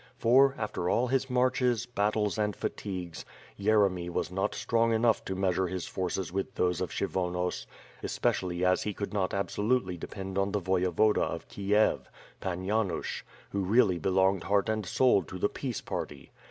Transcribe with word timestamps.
For, 0.17 0.55
after 0.57 0.89
all 0.89 1.09
his 1.09 1.29
marches, 1.29 1.85
battles, 1.85 2.39
and 2.39 2.55
fatigues, 2.55 3.23
Yeremy, 3.55 4.09
was 4.09 4.31
not 4.31 4.55
strong 4.55 4.93
enough 4.93 5.23
to 5.25 5.35
measure 5.35 5.67
his 5.67 5.85
forces 5.85 6.31
with 6.33 6.55
those 6.55 6.81
of 6.81 6.89
Kshyvonos 6.89 7.67
especially 8.01 8.65
as 8.65 8.81
he 8.81 8.95
could 8.95 9.13
not 9.13 9.31
absolutely 9.31 9.97
depend 9.97 10.39
on 10.39 10.53
the 10.53 10.59
Voyevoda 10.59 11.21
of 11.21 11.47
Kiev, 11.49 12.09
Pan 12.39 12.65
Janush, 12.65 13.21
who 13.51 13.61
really 13.63 13.99
belonged 13.99 14.45
heart 14.45 14.69
and 14.69 14.87
soul 14.87 15.21
to 15.21 15.37
the 15.37 15.49
peace 15.49 15.81
party. 15.81 16.31